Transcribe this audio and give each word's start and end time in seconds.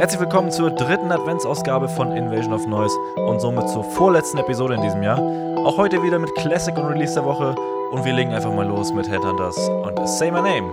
Herzlich 0.00 0.20
willkommen 0.20 0.50
zur 0.50 0.70
dritten 0.70 1.12
Adventsausgabe 1.12 1.86
von 1.86 2.16
Invasion 2.16 2.54
of 2.54 2.66
Noise 2.66 2.96
und 3.16 3.38
somit 3.38 3.68
zur 3.68 3.84
vorletzten 3.84 4.38
Episode 4.38 4.76
in 4.76 4.80
diesem 4.80 5.02
Jahr. 5.02 5.18
Auch 5.66 5.76
heute 5.76 6.02
wieder 6.02 6.18
mit 6.18 6.34
Classic 6.36 6.74
und 6.74 6.86
Release 6.86 7.12
der 7.12 7.26
Woche 7.26 7.54
und 7.90 8.02
wir 8.02 8.14
legen 8.14 8.32
einfach 8.32 8.50
mal 8.50 8.66
los 8.66 8.94
mit 8.94 9.10
Headhunters 9.10 9.58
und 9.68 10.08
Say 10.08 10.30
My 10.30 10.40
Name. 10.40 10.72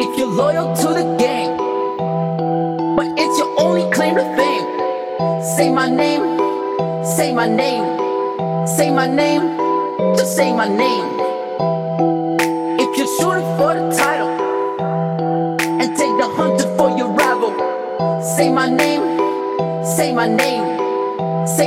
If 0.00 0.18
you're 0.18 0.34
loyal 0.34 0.74
to 0.74 0.88
the 0.92 1.04
game, 1.22 1.56
but 2.96 3.06
it's 3.16 3.38
your 3.38 3.54
only 3.56 3.88
claim 3.92 4.16
to 4.16 4.24
fame, 4.34 4.66
say 5.40 5.70
my 5.70 5.88
name, 5.88 6.36
say 7.04 7.32
my 7.32 7.46
name, 7.46 8.66
say 8.66 8.90
my 8.90 9.06
name, 9.06 9.56
just 10.16 10.34
say 10.34 10.52
my 10.52 10.66
name. 10.66 11.11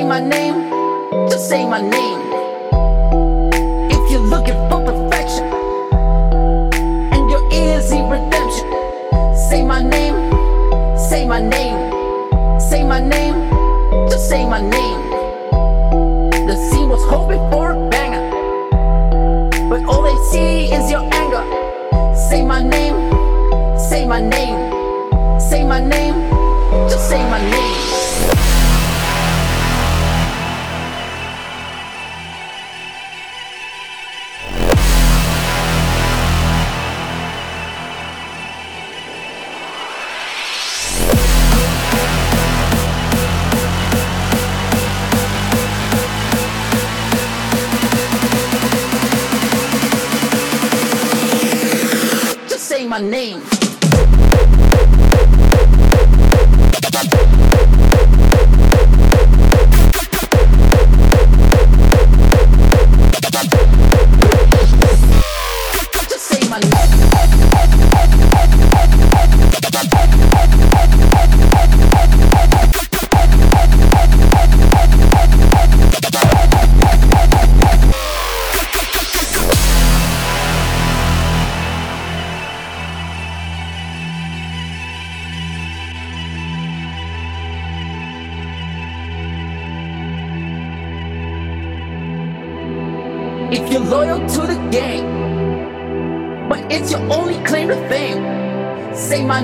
My 0.08 0.20
name, 0.20 0.70
just 1.30 1.50
say 1.50 1.66
my 1.68 1.82
name. 1.82 2.25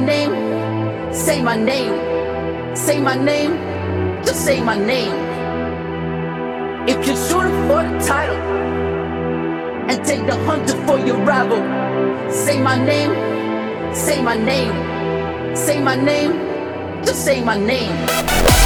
Name, 0.05 1.13
say 1.13 1.41
my 1.41 1.55
name, 1.55 2.75
say 2.75 2.99
my 2.99 3.15
name, 3.15 3.53
just 4.23 4.45
say 4.45 4.61
my 4.61 4.77
name. 4.77 5.13
If 6.87 7.05
you're 7.05 7.15
for 7.67 7.83
the 7.83 7.99
title 8.05 8.35
and 9.89 10.05
take 10.05 10.25
the 10.25 10.35
hunter 10.45 10.75
for 10.85 10.97
your 10.99 11.17
rival, 11.17 11.61
say 12.31 12.59
my 12.61 12.77
name, 12.83 13.13
say 13.93 14.21
my 14.21 14.35
name, 14.35 15.55
say 15.55 15.81
my 15.81 15.95
name, 15.95 16.33
just 17.03 17.23
say 17.23 17.43
my 17.43 17.57
name. 17.57 18.60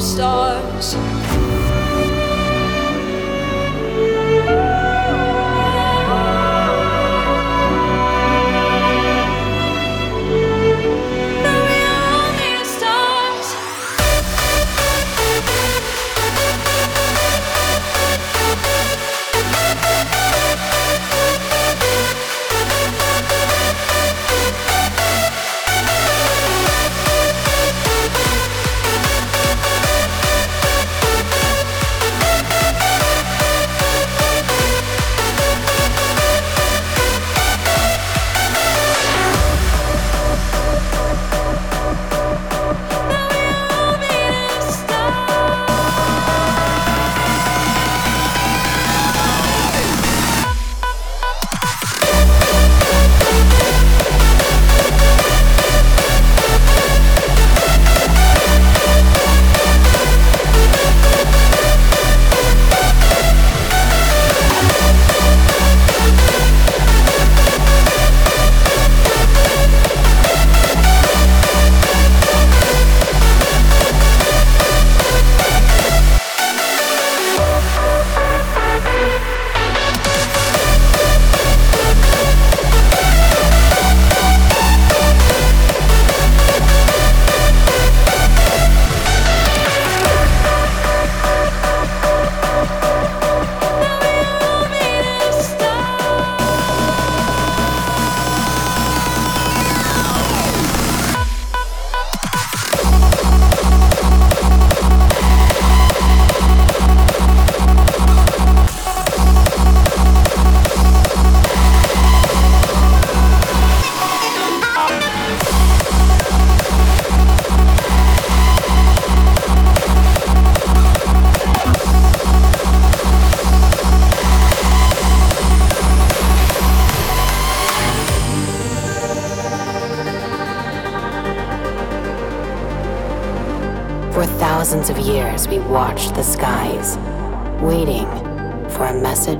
Stars. 0.00 1.19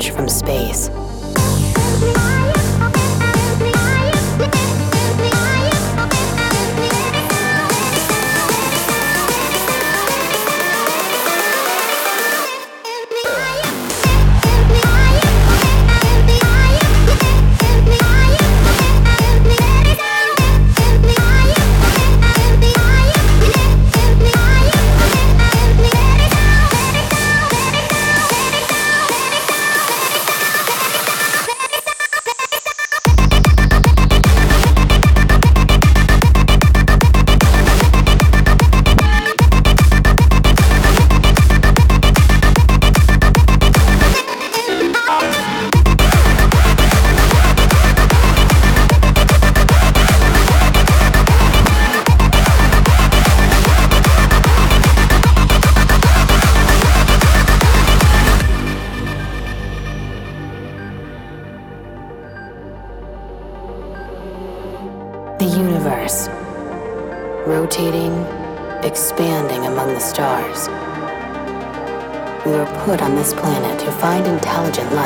From 0.09 0.29
space. 0.29 0.90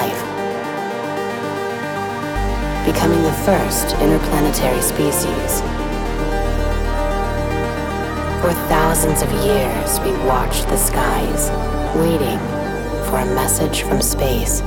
Life, 0.04 0.22
becoming 2.84 3.22
the 3.22 3.32
first 3.44 3.94
interplanetary 3.96 4.82
species. 4.82 5.60
For 8.42 8.52
thousands 8.68 9.22
of 9.22 9.30
years, 9.44 10.00
we 10.00 10.12
watched 10.26 10.68
the 10.68 10.76
skies, 10.76 11.50
waiting 11.96 12.38
for 13.08 13.18
a 13.18 13.34
message 13.34 13.82
from 13.82 14.02
space. 14.02 14.62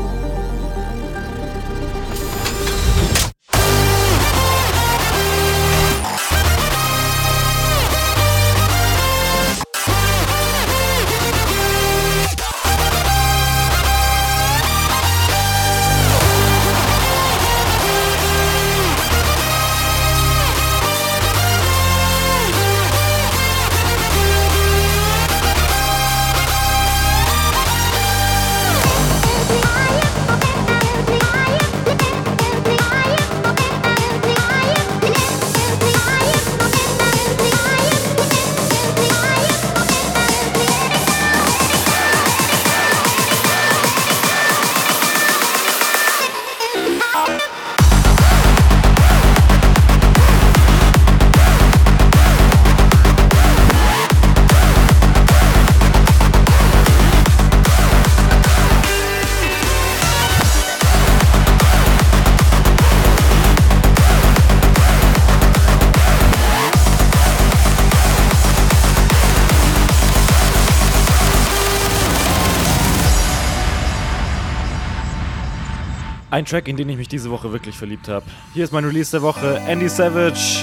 Ein 76.38 76.46
Track, 76.46 76.68
in 76.68 76.78
den 76.78 76.88
ich 76.88 76.98
mich 76.98 77.08
diese 77.08 77.32
Woche 77.32 77.52
wirklich 77.52 77.76
verliebt 77.76 78.08
habe. 78.10 78.24
Hier 78.54 78.64
ist 78.64 78.72
mein 78.72 78.86
Release 78.86 79.10
der 79.10 79.24
Woche, 79.24 79.60
Andy 79.68 79.90
Savage, 79.90 80.60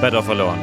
Better 0.00 0.20
Verloren. 0.20 0.58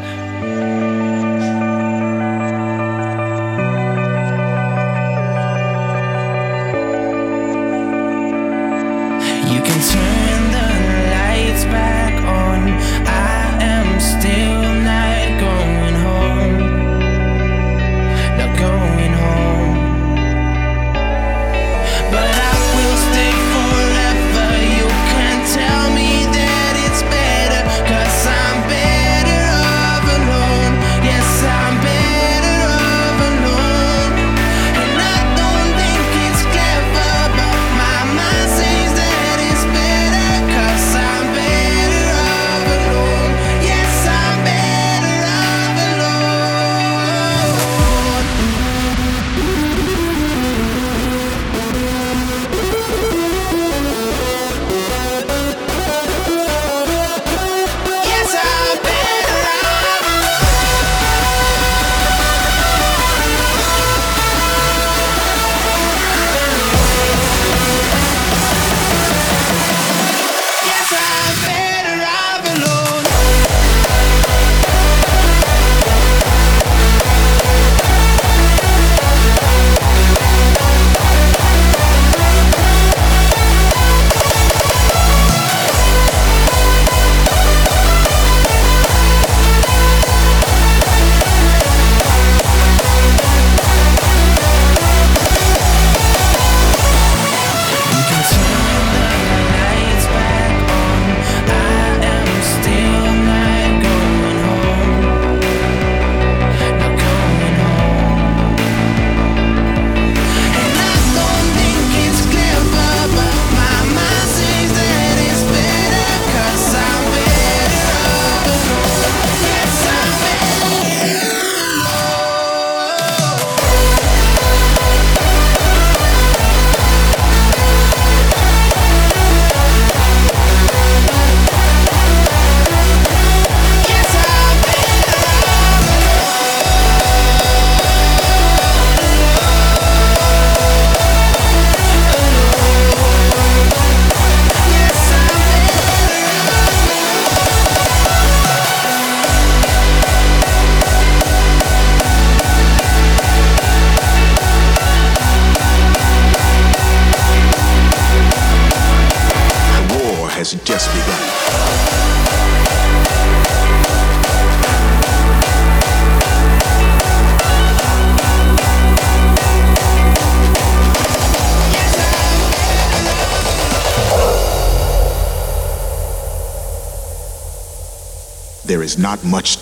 is 178.88 178.98
not 178.98 179.22
much 179.26 179.57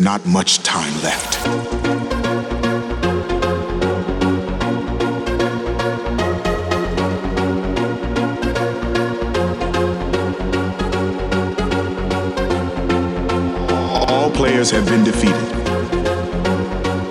not 0.00 0.24
much 0.26 0.62
time 0.62 0.92
left. 1.02 1.46
All 14.10 14.30
players 14.30 14.70
have 14.70 14.86
been 14.86 15.04
defeated. 15.04 15.34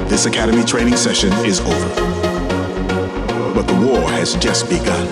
This 0.08 0.26
academy 0.26 0.63
training 0.63 0.95
session 0.95 1.32
is 1.45 1.60
over. 1.60 1.89
But 3.54 3.67
the 3.67 3.73
war 3.86 4.10
has 4.12 4.36
just 4.36 4.69
begun. 4.69 5.06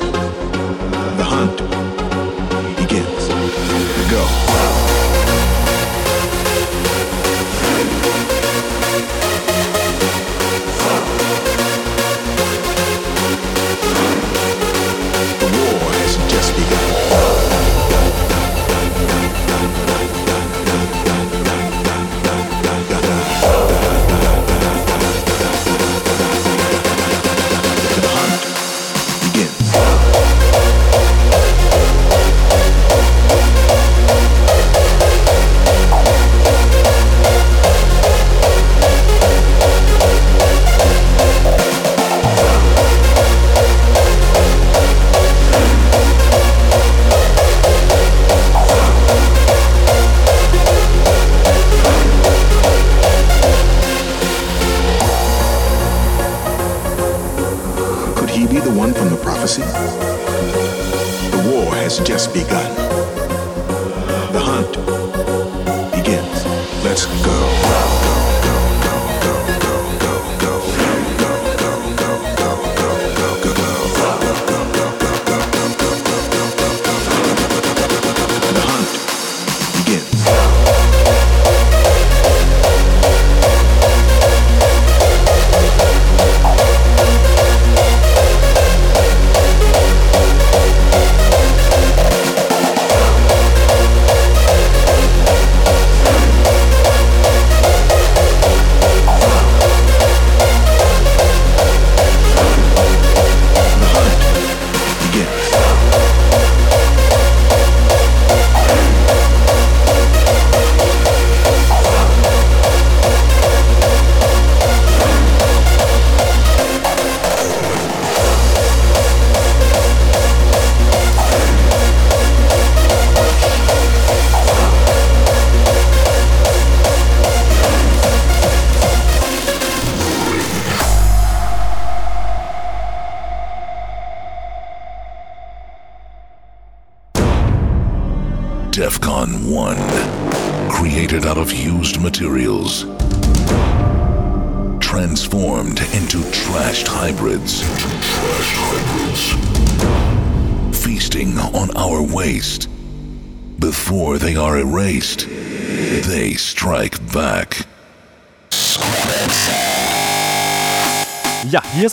The 1.18 1.24
hunt 1.24 1.75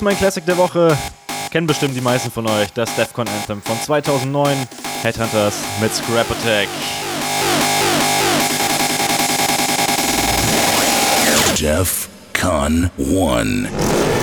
ist 0.03 0.05
mein 0.05 0.19
Classic 0.19 0.45
der 0.45 0.59
Woche. 0.59 0.97
Kennen 1.53 1.69
bestimmt 1.69 1.95
die 1.95 2.01
meisten 2.01 2.33
von 2.33 2.49
euch 2.49 2.73
das 2.73 2.93
Defcon 2.97 3.29
Anthem 3.29 3.63
von 3.63 3.81
2009, 3.81 4.67
Headhunters 5.03 5.55
mit 5.81 5.95
Scrap 5.95 6.29
Attack. 6.29 6.69
DEFCON 11.57 12.91
1. 12.99 14.22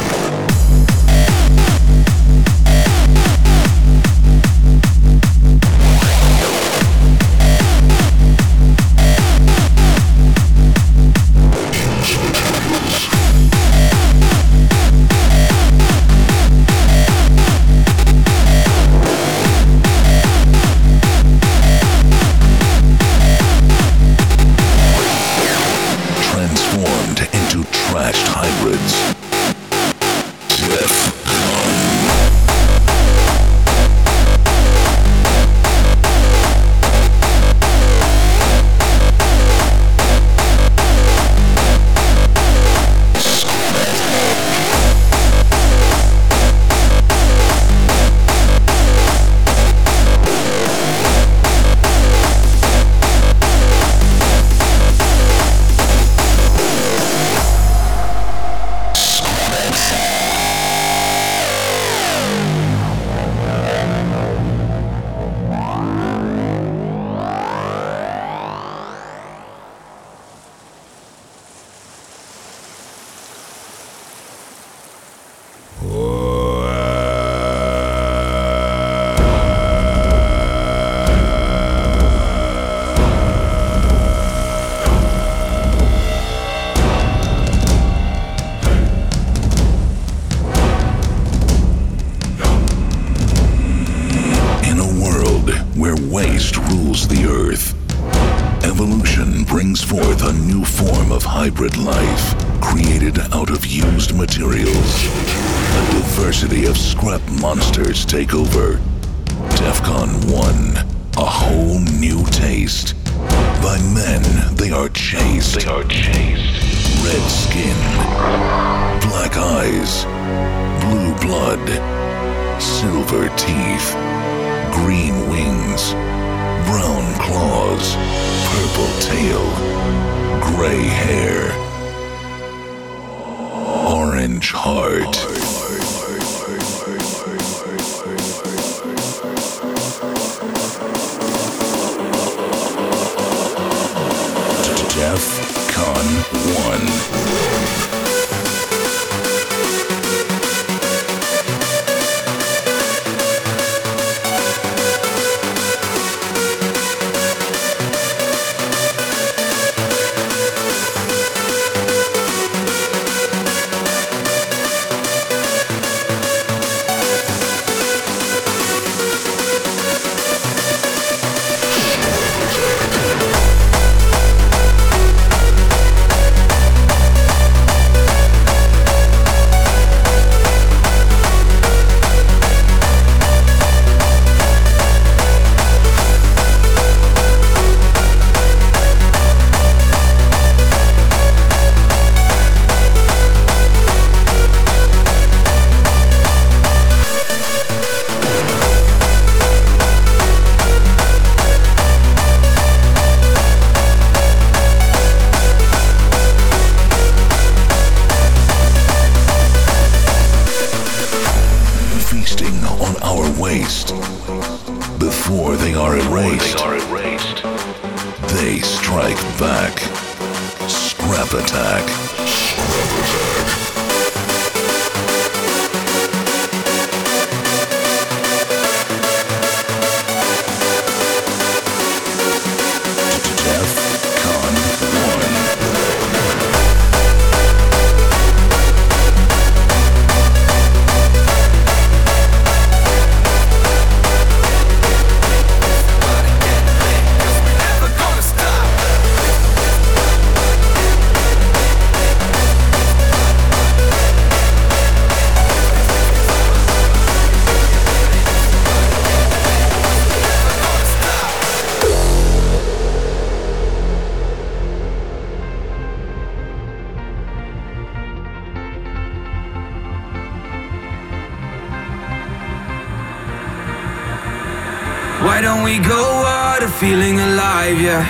feeling 276.80 277.20
alive, 277.20 277.82
yeah. 277.82 278.08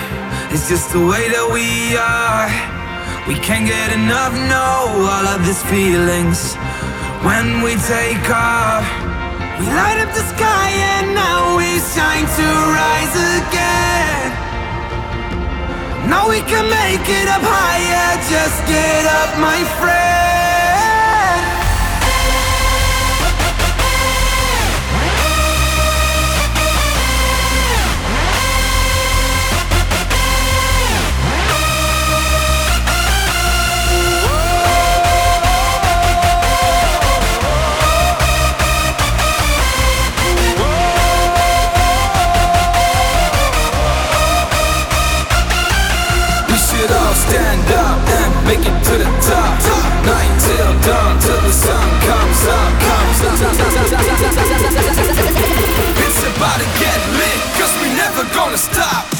It's 0.52 0.68
just 0.68 0.92
the 0.92 1.02
way 1.02 1.26
that 1.34 1.46
we 1.50 1.98
are. 1.98 2.46
We 3.26 3.34
can't 3.34 3.66
get 3.66 3.90
enough, 3.90 4.30
no, 4.46 5.10
all 5.10 5.26
of 5.26 5.42
these 5.44 5.62
feelings. 5.66 6.54
When 7.26 7.66
we 7.66 7.74
take 7.90 8.22
off, 8.30 8.86
we 9.58 9.66
light 9.74 9.98
up 9.98 10.14
the 10.14 10.22
sky, 10.22 10.70
and 10.94 11.14
now 11.18 11.58
we 11.58 11.82
shine 11.82 12.26
to 12.38 12.46
rise 12.78 13.14
again. 13.42 14.30
Now 16.06 16.30
we 16.30 16.38
can 16.46 16.62
make 16.70 17.06
it 17.10 17.26
up 17.26 17.42
higher, 17.42 18.10
just 18.30 18.58
get 18.70 19.02
up, 19.18 19.30
my 19.42 19.58
friend. 19.82 20.29
dawn 50.86 51.18
till 51.20 51.40
the 51.40 51.52
sun 51.52 51.88
comes 52.08 52.46
up. 52.46 52.72
Comes 52.80 53.20
up. 53.22 53.40
It's 56.04 56.20
about 56.36 56.58
to 56.58 56.68
get 56.78 56.98
lit, 57.18 57.40
cause 57.58 57.74
we 57.82 57.88
never 57.96 58.24
gonna 58.34 58.58
stop. 58.58 59.19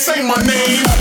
say 0.00 0.22
my 0.22 0.34
name. 0.46 0.99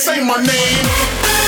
say 0.00 0.24
my 0.24 0.36
name. 0.36 1.39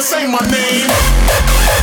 say 0.00 0.26
my 0.26 0.38
name. 0.50 1.79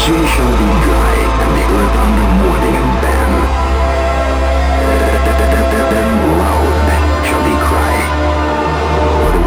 sea 0.00 0.26
shall 0.32 0.54
be 0.56 0.68
dry, 0.86 1.14
and 1.42 1.50
the 1.56 1.64
earth 1.76 1.96
under 2.04 2.28
mourning 2.40 2.76
and 2.80 2.92
ban. 3.02 3.30
Loud 6.40 6.74
shall 7.26 7.44
he 7.44 7.54
cry, 7.68 7.94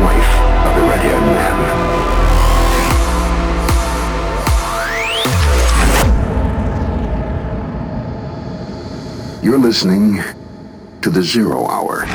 wife 0.05 0.33
of 0.67 0.71
the 0.77 0.83
red-haired 0.89 1.27
man. 1.37 1.57
You're 9.43 9.59
listening 9.59 10.07
to 11.01 11.09
The 11.09 11.23
Zero 11.23 11.67
Hour. 11.67 12.05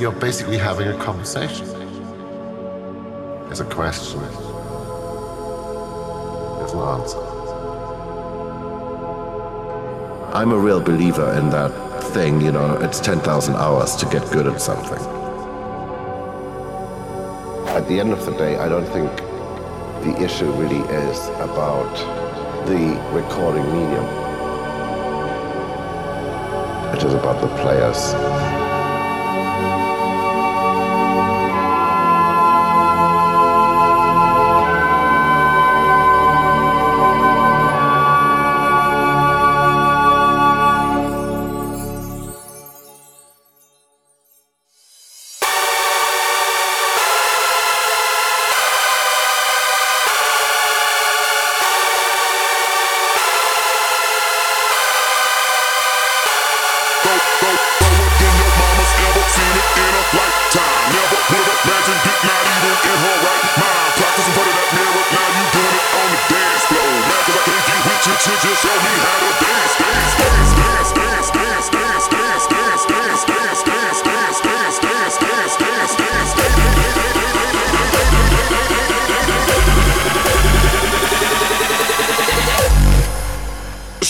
You're 0.00 0.12
basically 0.12 0.56
having 0.56 0.88
a 0.88 0.96
conversation. 0.96 1.66
There's 3.44 3.60
a 3.60 3.66
question. 3.66 4.20
There's 6.58 6.72
an 6.72 6.80
answer. 6.80 7.18
I'm 10.32 10.52
a 10.52 10.58
real 10.58 10.80
believer 10.80 11.34
in 11.34 11.50
that 11.50 11.70
thing, 12.14 12.40
you 12.40 12.50
know, 12.50 12.76
it's 12.76 12.98
10,000 12.98 13.54
hours 13.56 13.94
to 13.96 14.06
get 14.06 14.22
good 14.30 14.46
at 14.46 14.62
something. 14.62 15.02
At 17.68 17.86
the 17.86 18.00
end 18.00 18.12
of 18.12 18.24
the 18.24 18.32
day, 18.32 18.56
I 18.56 18.70
don't 18.70 18.86
think 18.86 19.14
the 20.02 20.24
issue 20.24 20.50
really 20.52 20.80
is 20.94 21.28
about 21.40 21.94
the 22.66 22.96
recording 23.12 23.66
medium. 23.66 24.06
It 26.94 27.04
is 27.04 27.12
about 27.12 27.40
the 27.42 27.48
players. 27.62 28.49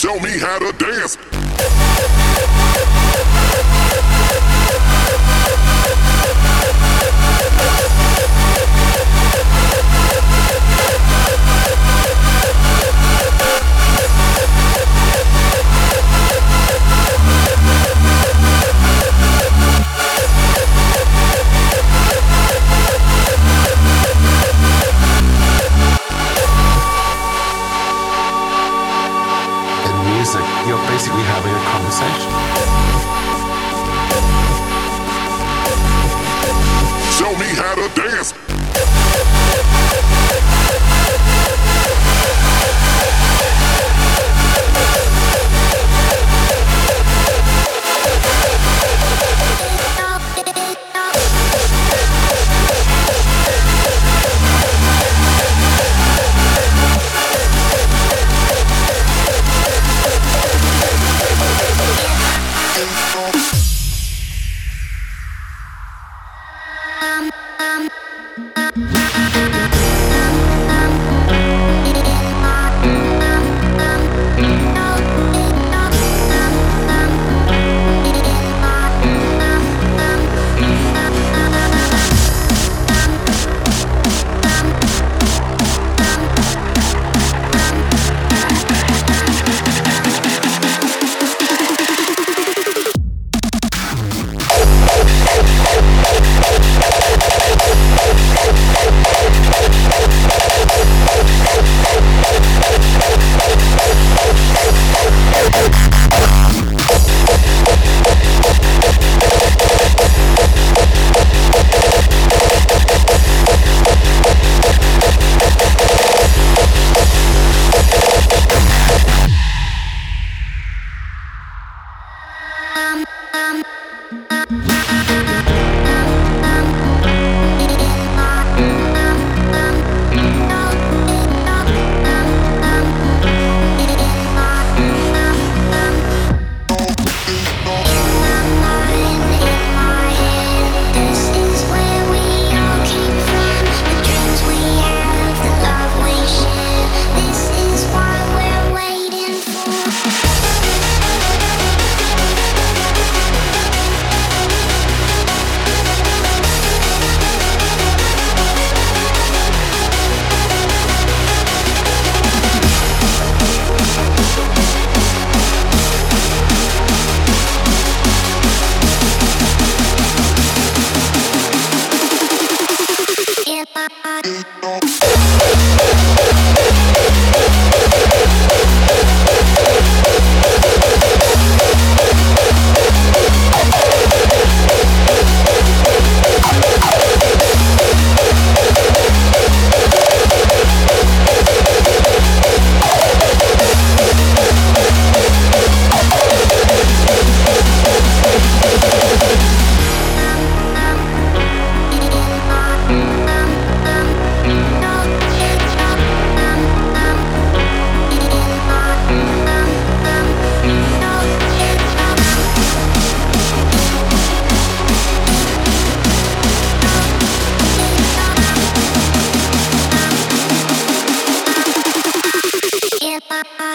Show 0.01 0.19
me 0.19 0.31
how 0.39 0.57
to 0.57 0.71
dance. 0.79 1.15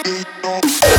don't 0.07 0.96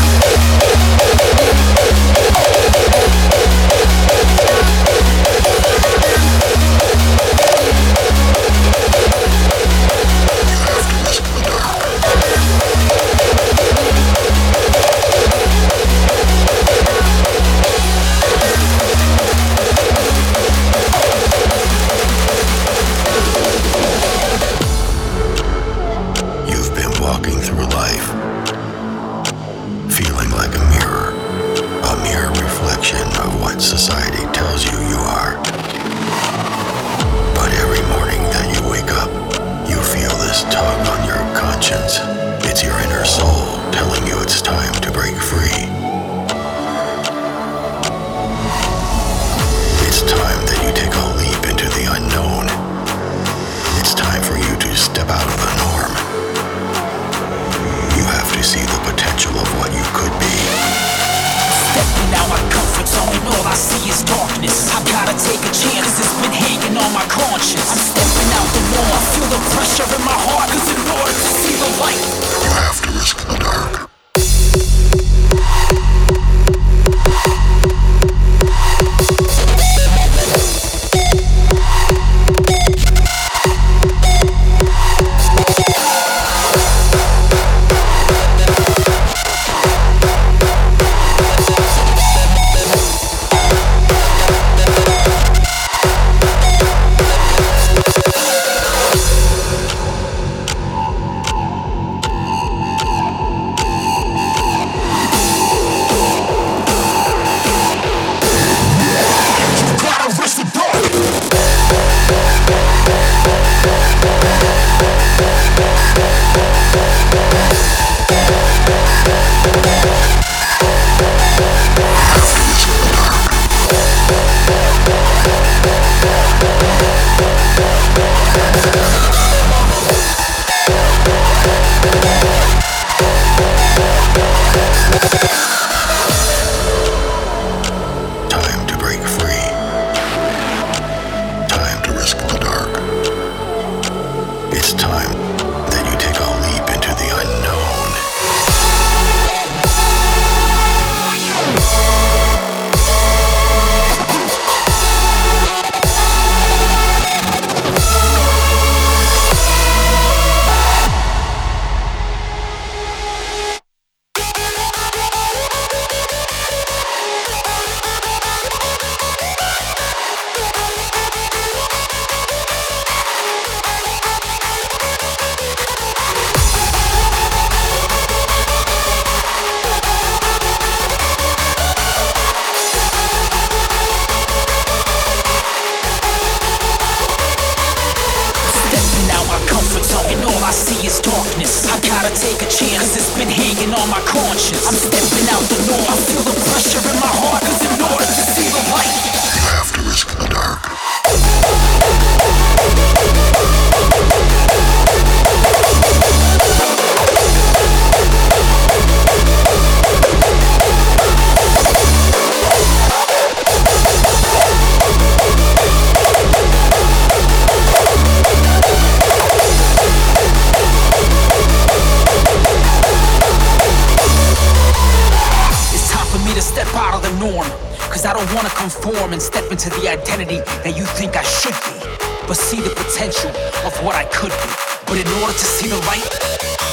conform 228.59 229.12
and 229.12 229.22
step 229.22 229.50
into 229.52 229.70
the 229.70 229.88
identity 229.88 230.40
that 230.66 230.76
you 230.76 230.84
think 230.84 231.16
I 231.16 231.22
should 231.22 231.54
be, 231.62 231.78
but 232.26 232.36
see 232.36 232.61
the 232.61 232.70
potential 232.70 233.30
of 233.64 233.72
what 233.84 233.94
I 233.94 234.04
could 234.06 234.32
be. 234.32 234.50
But 234.86 234.98
in 234.98 235.06
order 235.22 235.32
to 235.32 235.46
see 235.56 235.68
the 235.68 235.78
light, 235.86 236.12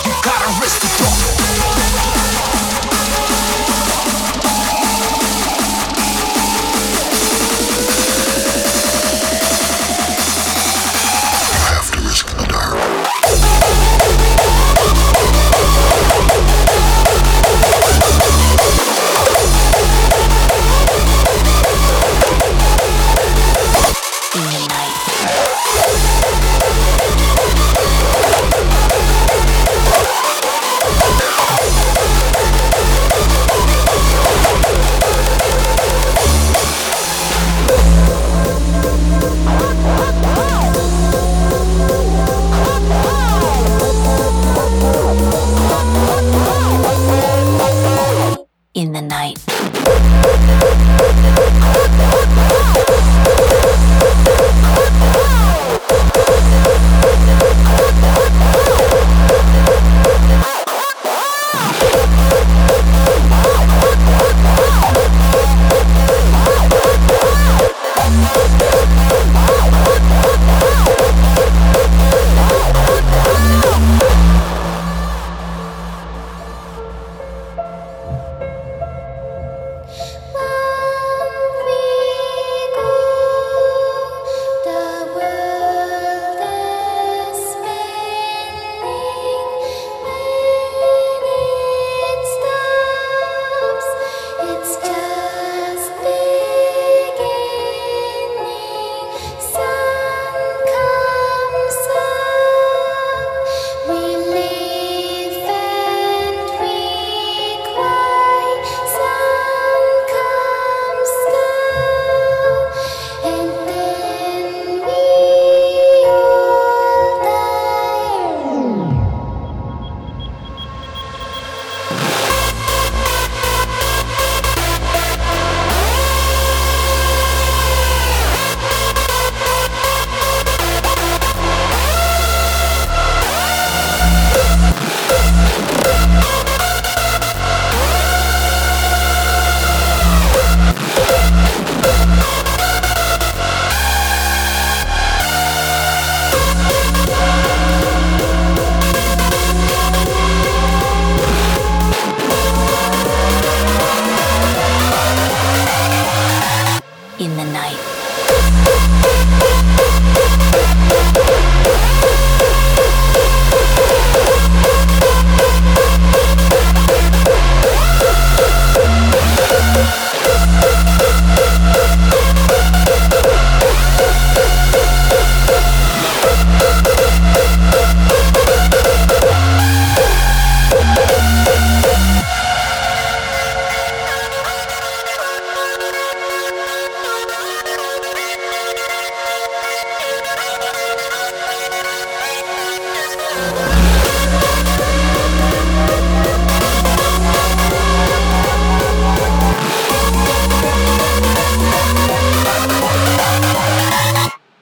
you 0.04 0.12
gotta 0.24 0.50
risk 0.62 0.82
the 0.82 0.90
dark. 0.98 2.35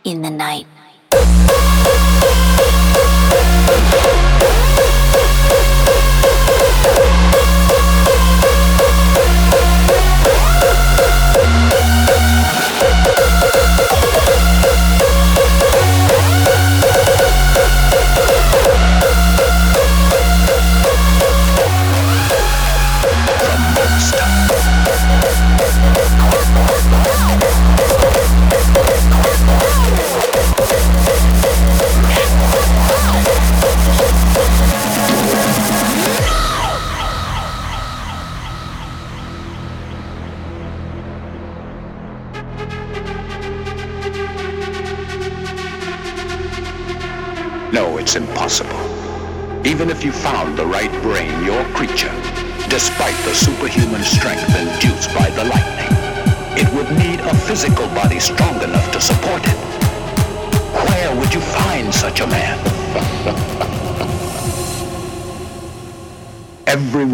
in 0.03 0.21
the 0.21 0.29
night. 0.29 0.67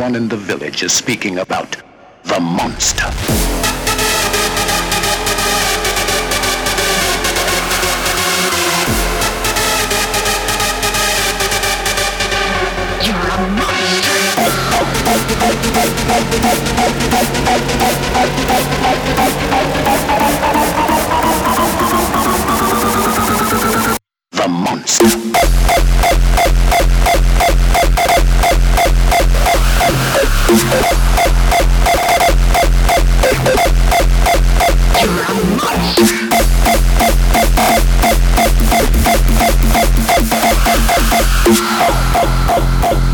Everyone 0.10 0.24
in 0.24 0.30
the 0.30 0.38
village 0.38 0.82
is 0.82 0.91
speaking 0.91 1.38
about 1.38 1.79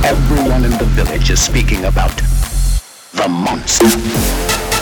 Everyone 0.06 0.64
in 0.64 0.70
the 0.78 0.86
village 0.86 1.32
is 1.32 1.42
speaking 1.42 1.86
about 1.86 2.16
the 3.14 3.28
monster. 3.28 4.75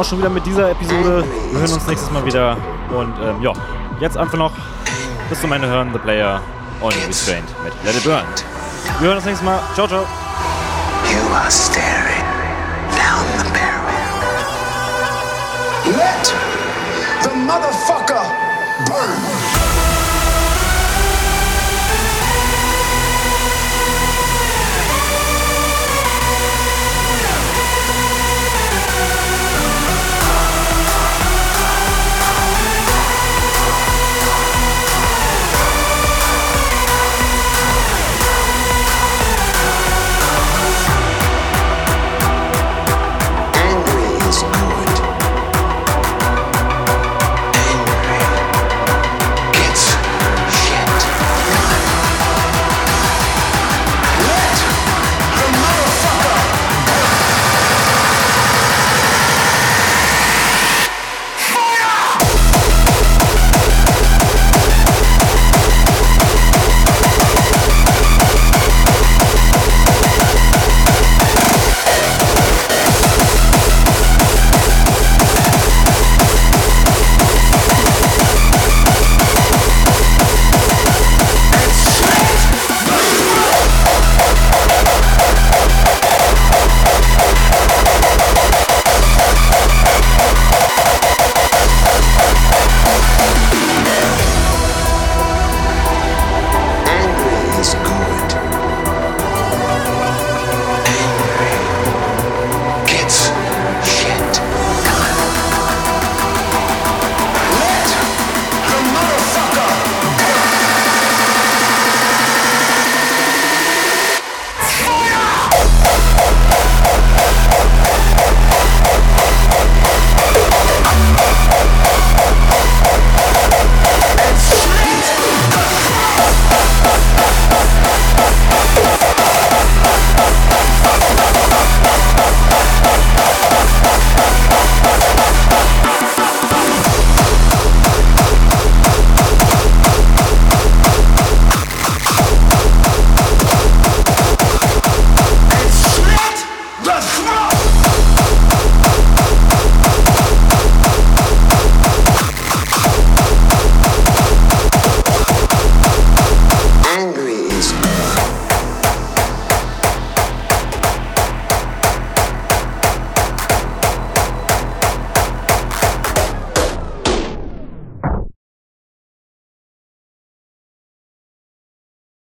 Auch 0.00 0.04
schon 0.04 0.18
wieder 0.18 0.30
mit 0.30 0.46
dieser 0.46 0.70
Episode. 0.70 1.24
Wir 1.50 1.60
hören 1.60 1.72
uns 1.72 1.86
nächstes 1.86 2.10
Mal 2.10 2.24
wieder. 2.24 2.56
Und 2.88 3.12
ähm, 3.22 3.42
ja, 3.42 3.52
jetzt 4.00 4.16
einfach 4.16 4.38
noch 4.38 4.52
bis 5.28 5.40
zum 5.42 5.52
Ende 5.52 5.68
hören 5.68 5.90
The 5.92 5.98
Player 5.98 6.40
on 6.80 6.90
Restrained 7.06 7.44
mit 7.62 7.74
Let 7.84 7.94
It 7.94 8.04
Burn. 8.04 8.24
Wir 8.98 9.08
hören 9.08 9.18
uns 9.18 9.26
nächstes 9.26 9.44
Mal. 9.44 9.60
Ciao, 9.74 9.86
ciao. 9.86 10.06
You 11.04 11.34
are 11.34 11.50
staring 11.50 12.24
down 12.96 13.26
the 13.36 13.50
barrel. 13.52 13.92
Let 15.98 16.34
the 17.22 17.30
motherfucker 17.36 18.24
burn. 18.86 19.39